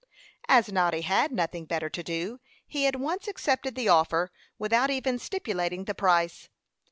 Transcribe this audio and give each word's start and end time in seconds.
As 0.47 0.71
Noddy 0.71 1.01
had 1.01 1.31
nothing 1.31 1.65
better 1.65 1.87
to 1.87 2.01
do, 2.01 2.39
he 2.65 2.87
at 2.87 2.95
once 2.95 3.27
accepted 3.27 3.75
the 3.75 3.87
offer, 3.89 4.31
without 4.57 4.89
even 4.89 5.19
stipulating 5.19 5.83
the 5.85 5.93
price. 5.93 6.49